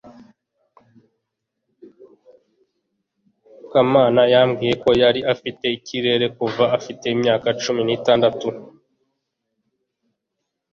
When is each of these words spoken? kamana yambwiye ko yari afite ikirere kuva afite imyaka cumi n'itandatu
kamana 3.71 4.21
yambwiye 4.33 4.73
ko 4.83 4.89
yari 5.01 5.21
afite 5.33 5.65
ikirere 5.77 6.25
kuva 6.37 6.65
afite 6.77 7.05
imyaka 7.15 7.47
cumi 7.61 7.81
n'itandatu 7.85 8.47